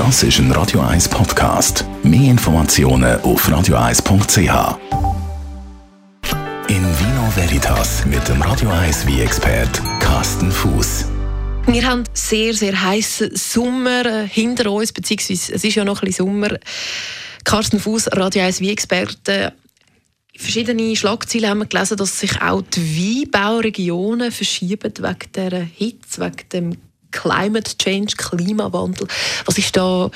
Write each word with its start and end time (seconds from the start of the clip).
Das 0.00 0.22
ist 0.22 0.38
ein 0.38 0.50
Radio 0.52 0.80
1 0.80 1.10
Podcast. 1.10 1.84
Mehr 2.02 2.30
Informationen 2.30 3.20
auf 3.20 3.46
radio1.ch. 3.46 4.78
In 6.68 6.82
Vino 6.98 7.36
Veritas 7.36 8.06
mit 8.06 8.26
dem 8.26 8.40
Radio 8.40 8.70
1 8.70 9.06
wie 9.06 9.20
expert 9.20 9.82
Carsten 10.00 10.50
Fuß. 10.50 11.04
Wir 11.66 11.86
haben 11.86 12.04
sehr, 12.14 12.54
sehr 12.54 12.80
heißen 12.80 13.36
Sommer 13.36 14.06
äh, 14.06 14.26
hinter 14.26 14.72
uns, 14.72 14.90
beziehungsweise 14.90 15.54
es 15.56 15.64
ist 15.64 15.74
ja 15.74 15.84
noch 15.84 16.00
ein 16.00 16.06
bisschen 16.06 16.24
Sommer. 16.28 16.58
Carsten 17.44 17.78
Fuß, 17.78 18.08
Radio 18.12 18.42
1 18.42 18.62
wie 18.62 18.70
experte 18.70 19.52
verschiedene 20.34 20.96
Schlagzeilen 20.96 21.50
haben 21.50 21.58
wir 21.58 21.66
gelesen, 21.66 21.98
dass 21.98 22.18
sich 22.18 22.40
auch 22.40 22.62
die 22.62 23.26
Weinbauregionen 23.34 24.32
verschieben 24.32 24.94
wegen 24.96 25.32
der 25.34 25.60
Hitze, 25.60 26.22
wegen 26.22 26.48
dem 26.54 26.89
Climate 27.10 27.76
Change, 27.78 28.14
Klimawandel. 28.16 29.06
Was 29.44 29.58
ist 29.58 29.76
da 29.76 30.10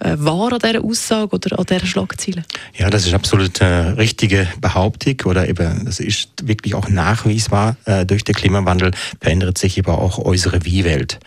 äh, 0.00 0.16
wahr 0.18 0.52
an 0.52 0.58
dieser 0.58 0.84
Aussage 0.84 1.34
oder 1.34 1.58
an 1.58 1.66
dieser 1.66 1.86
Schlagzeile? 1.86 2.44
Ja, 2.76 2.90
das 2.90 3.06
ist 3.06 3.14
absolut 3.14 3.60
eine 3.60 3.96
richtige 3.96 4.48
Behauptung 4.60 5.16
oder 5.26 5.48
eben, 5.48 5.84
das 5.84 6.00
ist 6.00 6.30
wirklich 6.42 6.74
auch 6.74 6.88
nachweisbar. 6.88 7.76
Äh, 7.84 8.06
durch 8.06 8.24
den 8.24 8.34
Klimawandel 8.34 8.92
verändert 9.20 9.58
sich 9.58 9.78
eben 9.78 9.90
auch 9.90 10.18
unsere 10.18 10.64
Wie-Welt. 10.64 11.18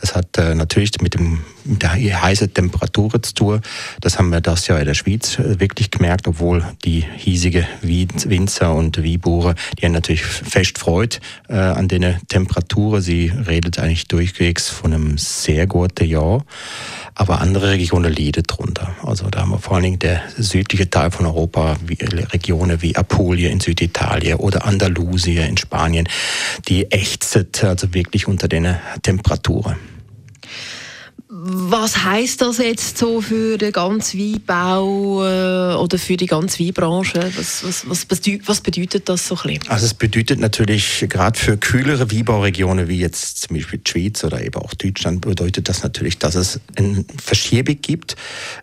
Das 0.00 0.14
hat 0.14 0.36
äh, 0.38 0.54
natürlich 0.54 1.00
mit, 1.00 1.14
dem, 1.14 1.40
mit 1.64 1.82
der 1.82 1.92
heißen 1.92 2.52
Temperatur 2.52 3.22
zu 3.22 3.34
tun. 3.34 3.60
Das 4.00 4.18
haben 4.18 4.30
wir 4.30 4.40
das 4.40 4.66
ja 4.66 4.78
in 4.78 4.86
der 4.86 4.94
Schweiz 4.94 5.38
äh, 5.38 5.60
wirklich 5.60 5.90
gemerkt, 5.90 6.28
obwohl 6.28 6.64
die 6.84 7.04
hiesige 7.16 7.66
Winzer 7.82 8.74
und 8.74 9.02
Wiebuche, 9.02 9.54
die 9.78 9.86
haben 9.86 9.92
natürlich 9.92 10.24
fest 10.24 10.78
Freude 10.78 11.16
äh, 11.48 11.54
an 11.54 11.88
den 11.88 12.16
Temperaturen. 12.28 13.00
Sie 13.00 13.32
redet 13.46 13.78
eigentlich 13.78 14.08
durchwegs 14.08 14.68
von 14.68 14.92
einem 14.92 15.18
sehr 15.18 15.66
guten 15.66 16.06
Jahr. 16.06 16.44
Aber 17.18 17.40
andere 17.40 17.70
Regionen 17.70 18.12
leiden 18.12 18.42
darunter. 18.46 18.94
Also 19.02 19.30
da 19.30 19.40
haben 19.40 19.50
wir 19.50 19.58
vor 19.58 19.74
allen 19.74 19.84
Dingen 19.84 19.98
der 19.98 20.22
südliche 20.36 20.90
Teil 20.90 21.10
von 21.10 21.24
Europa, 21.24 21.76
wie, 21.86 21.94
Regionen 21.94 22.82
wie 22.82 22.94
Apulien 22.94 23.52
in 23.52 23.60
Süditalien 23.60 24.36
oder 24.36 24.66
Andalusien 24.66 25.48
in 25.48 25.56
Spanien, 25.56 26.06
die 26.68 26.92
ächzt 26.92 27.64
also 27.64 27.94
wirklich 27.94 28.28
unter 28.28 28.48
den 28.48 28.76
Temperaturen. 29.02 29.95
Was 31.68 32.04
heißt 32.04 32.42
das 32.42 32.58
jetzt 32.58 32.96
so 32.96 33.20
für 33.20 33.58
den 33.58 33.72
ganzen 33.72 34.20
Weinbau 34.20 35.24
äh, 35.24 35.74
oder 35.74 35.98
für 35.98 36.16
die 36.16 36.26
ganze 36.26 36.60
Weinbranche? 36.60 37.32
Was, 37.36 37.64
was, 37.64 37.88
was, 37.88 38.04
bedeutet, 38.04 38.46
was 38.46 38.60
bedeutet 38.60 39.08
das 39.08 39.26
so 39.26 39.34
ein 39.34 39.54
bisschen? 39.54 39.68
Also 39.68 39.86
es 39.86 39.94
bedeutet 39.94 40.38
natürlich 40.38 41.04
gerade 41.08 41.36
für 41.36 41.56
kühlere 41.56 42.12
Weinbauregionen 42.12 42.86
wie 42.86 43.00
jetzt 43.00 43.42
zum 43.42 43.56
Beispiel 43.56 43.80
die 43.80 43.90
Schweiz 43.90 44.22
oder 44.22 44.40
eben 44.44 44.62
auch 44.62 44.74
Deutschland 44.74 45.22
bedeutet 45.22 45.68
das 45.68 45.82
natürlich, 45.82 46.18
dass 46.18 46.36
es 46.36 46.60
eine 46.76 47.04
Verschiebung 47.20 47.80
gibt 47.82 48.14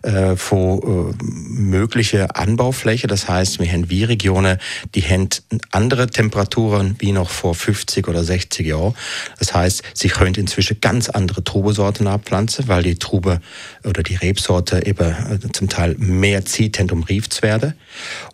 äh, 0.02 0.36
von 0.36 0.78
äh, 1.20 1.24
mögliche 1.24 2.34
Anbaufläche. 2.34 3.06
Das 3.06 3.28
heißt, 3.28 3.60
wir 3.60 3.70
haben 3.70 3.90
Weinregionen, 3.90 4.56
die 4.94 5.02
haben 5.02 5.28
andere 5.72 6.06
Temperaturen 6.06 6.96
wie 7.00 7.12
noch 7.12 7.28
vor 7.28 7.54
50 7.54 8.08
oder 8.08 8.24
60 8.24 8.66
Jahren. 8.66 8.94
Das 9.38 9.52
heißt, 9.52 9.82
sie 9.92 10.08
können 10.08 10.36
inzwischen 10.36 10.80
ganz 10.80 11.10
andere 11.10 11.44
Trubesorten 11.44 12.06
abpflanzen, 12.06 12.66
weil 12.66 12.82
die 12.82 12.93
Trube 12.98 13.40
oder 13.84 14.02
die 14.02 14.16
Rebsorte 14.16 14.86
eben 14.86 15.10
äh, 15.10 15.52
zum 15.52 15.68
Teil 15.68 15.94
mehr 15.98 16.44
zieht, 16.44 16.80
um 16.92 17.02
reif 17.02 17.28
zu 17.28 17.42
werden. 17.42 17.74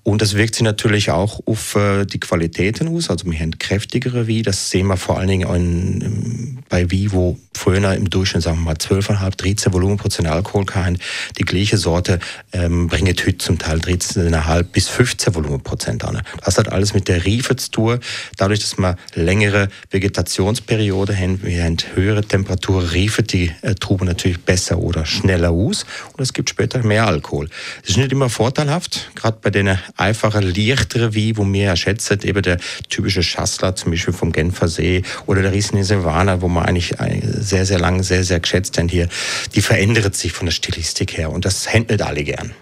Und 0.03 0.23
das 0.23 0.35
wirkt 0.35 0.55
sich 0.55 0.65
natürlich 0.65 1.11
auch 1.11 1.41
auf 1.47 1.75
äh, 1.75 2.05
die 2.05 2.21
Qualitäten 2.21 2.89
aus. 2.89 3.11
Also 3.11 3.31
wir 3.31 3.39
haben 3.39 3.59
kräftigere 3.59 4.27
Wie, 4.27 4.43
das 4.43 4.71
sehen 4.71 4.87
wir 4.87 4.97
vor 4.97 5.19
allen 5.19 5.29
Dingen 5.29 5.55
in, 5.55 6.59
bei 6.69 6.91
Wie, 6.91 7.13
wo 7.13 7.39
früher 7.55 7.95
im 7.95 8.09
Durchschnitt, 8.09 8.43
sagen 8.43 8.59
wir 8.59 8.65
mal, 8.65 8.75
12,5, 8.75 9.37
13 9.37 9.73
Volumenprozent 9.73 10.29
Alkohol 10.29 10.65
haben. 10.75 10.99
Die 11.39 11.45
gleiche 11.45 11.77
Sorte 11.77 12.19
ähm, 12.53 12.87
bringt 12.87 13.21
heute 13.27 13.39
zum 13.39 13.59
Teil 13.59 13.79
13,5 13.79 14.63
bis 14.65 14.89
15 14.89 15.35
Volumenprozent 15.35 16.05
an. 16.05 16.23
Das 16.45 16.59
hat 16.59 16.73
alles 16.73 16.95
mit 16.95 17.09
der 17.09 17.25
Riefe 17.25 17.57
zu 17.57 17.71
tun. 17.71 18.01
Dadurch, 18.37 18.61
dass 18.61 18.79
wir 18.79 18.97
längere 19.15 19.69
Vegetationsperiode 19.91 21.17
haben, 21.17 21.43
wir 21.43 21.65
haben 21.65 21.77
höhere 21.95 22.23
Temperatur, 22.23 22.93
riefen 22.93 23.27
die 23.27 23.53
äh, 23.63 23.75
Trube 23.75 24.05
natürlich 24.05 24.39
besser 24.51 24.79
oder 24.79 25.07
schneller 25.07 25.51
aus 25.51 25.87
und 26.13 26.21
es 26.21 26.33
gibt 26.33 26.51
später 26.51 26.83
mehr 26.83 27.07
Alkohol. 27.07 27.49
Das 27.83 27.91
ist 27.91 27.99
nicht 27.99 28.11
immer 28.11 28.29
vorteilhaft, 28.29 29.13
gerade 29.15 29.39
bei 29.41 29.51
den 29.51 29.79
einfachen, 29.97 30.43
leichteren 30.43 31.15
Wein, 31.15 31.37
wo 31.37 31.45
wir 31.53 31.63
ja 31.63 31.77
schätzen, 31.77 32.19
eben 32.23 32.43
der 32.43 32.59
typische 32.89 33.23
Schassler 33.23 33.77
zum 33.77 33.93
Beispiel 33.93 34.13
vom 34.13 34.33
Genfer 34.33 34.67
See 34.67 35.03
oder 35.27 35.43
der 35.43 35.53
Riesling 35.53 35.85
Silvaner, 35.85 36.43
wo 36.43 36.49
man 36.49 36.65
eigentlich 36.67 36.97
sehr, 37.23 37.65
sehr 37.65 37.79
lange 37.79 38.03
sehr, 38.03 38.25
sehr 38.25 38.41
geschätzt 38.41 38.77
haben 38.77 38.89
hier, 38.89 39.09
die 39.55 39.63
verändert 39.63 40.17
sich 40.17 40.33
von 40.33 40.47
der 40.47 40.53
Stilistik 40.53 41.17
her 41.17 41.31
und 41.31 41.45
das 41.45 41.73
händelt 41.73 42.03
alle 42.03 42.25
gern. 42.25 42.53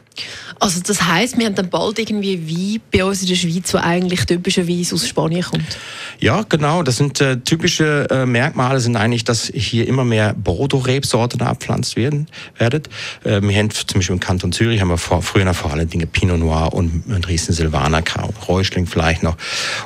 Also 0.60 0.80
das 0.80 1.02
heißt, 1.02 1.38
wir 1.38 1.46
haben 1.46 1.54
dann 1.54 1.70
bald 1.70 1.98
irgendwie 1.98 2.38
Wein 2.48 2.80
bei 2.92 3.04
uns 3.04 3.22
in 3.22 3.28
der 3.28 3.36
Schweiz, 3.36 3.72
wo 3.72 3.78
eigentlich 3.78 4.24
typischerweise 4.24 4.94
aus 4.94 5.06
Spanien 5.06 5.42
kommt. 5.42 5.78
Ja, 6.18 6.44
genau. 6.48 6.82
Das 6.82 6.96
sind 6.96 7.20
äh, 7.20 7.38
typische 7.38 8.08
äh, 8.10 8.26
Merkmale 8.26 8.80
sind 8.80 8.96
eigentlich, 8.96 9.24
dass 9.24 9.46
hier 9.54 9.86
immer 9.86 10.04
mehr 10.04 10.34
Bordeaux-Rebsorten 10.34 11.40
abpflanzt 11.42 11.96
werden. 11.96 12.26
Werdet. 12.56 12.88
Äh, 13.22 13.40
wir 13.40 13.56
haben 13.56 13.70
zum 13.70 14.00
Beispiel 14.00 14.14
im 14.14 14.20
Kanton 14.20 14.50
Zürich 14.52 14.80
haben 14.80 14.88
wir 14.88 14.98
vor, 14.98 15.22
früher 15.22 15.52
vor 15.54 15.72
allen 15.72 15.88
Dingen 15.88 16.08
Pinot 16.08 16.38
Noir 16.38 16.72
und, 16.72 17.04
und 17.06 17.28
Riesen 17.28 17.54
Silvaner, 17.54 18.02
Räuschling 18.48 18.86
vielleicht 18.86 19.22
noch. 19.22 19.36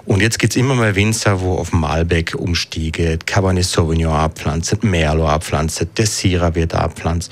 Und 0.06 0.22
jetzt 0.22 0.38
gibt's 0.38 0.56
immer 0.56 0.74
mehr 0.74 0.96
Winzer, 0.96 1.40
wo 1.40 1.56
auf 1.56 1.72
Malbec 1.72 2.34
umstiegen, 2.34 3.18
Cabernet 3.26 3.64
Sauvignon 3.64 4.14
abpflanzen, 4.14 4.78
Merlot 4.82 5.28
abpflanzen, 5.28 5.90
der 5.96 6.06
Syrah 6.06 6.54
wird 6.54 6.74
abpflanzt. 6.74 7.30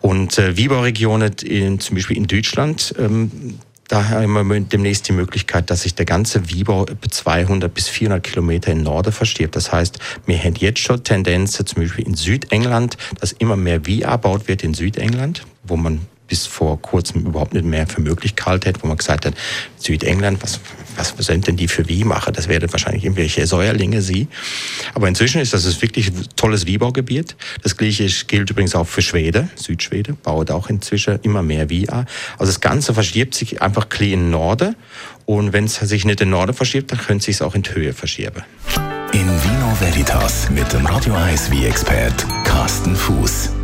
Und 0.00 0.38
äh, 0.38 0.56
Wieberregionen, 0.56 1.34
zum 1.78 1.94
Beispiel 1.94 2.16
in 2.16 2.23
Deutschland, 2.26 2.94
ähm, 2.98 3.58
da 3.88 4.08
haben 4.08 4.48
wir 4.48 4.60
demnächst 4.60 5.08
die 5.08 5.12
Möglichkeit, 5.12 5.70
dass 5.70 5.82
sich 5.82 5.94
der 5.94 6.06
ganze 6.06 6.48
Wieber 6.50 6.86
über 6.90 7.08
200 7.08 7.72
bis 7.72 7.88
400 7.88 8.22
Kilometer 8.22 8.72
in 8.72 8.82
Norden 8.82 9.12
versteht. 9.12 9.56
Das 9.56 9.72
heißt, 9.72 9.98
wir 10.26 10.38
haben 10.38 10.54
jetzt 10.56 10.80
schon 10.80 11.04
Tendenzen, 11.04 11.66
zum 11.66 11.82
Beispiel 11.82 12.06
in 12.06 12.14
Südengland, 12.14 12.96
dass 13.20 13.32
immer 13.32 13.56
mehr 13.56 13.84
Wie 13.86 14.02
erbaut 14.02 14.48
wird 14.48 14.64
in 14.64 14.74
Südengland, 14.74 15.46
wo 15.64 15.76
man 15.76 16.00
bis 16.28 16.46
vor 16.46 16.80
kurzem 16.80 17.26
überhaupt 17.26 17.52
nicht 17.52 17.66
mehr 17.66 17.86
für 17.86 18.00
möglich 18.00 18.34
gehalten 18.34 18.64
hätte, 18.64 18.82
wo 18.82 18.86
man 18.86 18.96
gesagt 18.96 19.26
hat, 19.26 19.34
Südengland, 19.76 20.42
was, 20.42 20.60
was 20.96 21.14
sind 21.18 21.46
denn 21.46 21.56
die 21.56 21.68
für 21.68 21.88
Wie 21.88 22.04
machen? 22.04 22.32
Das 22.32 22.48
werden 22.48 22.70
wahrscheinlich 22.72 23.04
irgendwelche 23.04 23.46
Säuerlinge 23.46 24.02
sie. 24.02 24.28
Aber 24.94 25.08
inzwischen 25.08 25.40
ist 25.40 25.52
das 25.52 25.82
wirklich 25.82 26.08
ein 26.08 26.26
tolles 26.36 26.66
Wiebaugebiet. 26.66 27.36
Das 27.62 27.76
gleiche 27.76 28.06
gilt 28.26 28.50
übrigens 28.50 28.74
auch 28.74 28.86
für 28.86 29.02
Schweden. 29.02 29.50
Südschweden 29.56 30.16
baut 30.22 30.50
auch 30.50 30.68
inzwischen 30.68 31.18
immer 31.22 31.42
mehr 31.42 31.70
Wie 31.70 31.88
an. 31.88 32.06
Also 32.38 32.52
das 32.52 32.60
Ganze 32.60 32.94
verschiebt 32.94 33.34
sich 33.34 33.62
einfach 33.62 33.86
in 34.00 34.10
den 34.10 34.30
Norden. 34.30 34.76
Und 35.26 35.52
wenn 35.52 35.64
es 35.64 35.76
sich 35.76 36.04
nicht 36.04 36.20
in 36.20 36.28
den 36.28 36.30
Norden 36.30 36.54
verschiebt, 36.54 36.92
dann 36.92 36.98
könnte 36.98 37.30
es 37.30 37.38
sich 37.38 37.42
auch 37.46 37.54
in 37.54 37.62
die 37.62 37.74
Höhe 37.74 37.92
verschieben. 37.92 38.42
In 39.12 39.26
Vino 39.26 39.76
Veritas 39.80 40.50
mit 40.50 40.72
dem 40.72 40.84
Radio 40.86 41.14
1 41.14 41.50
wie 41.50 41.66
expert 41.66 42.26
Carsten 42.44 42.96
Fuß. 42.96 43.63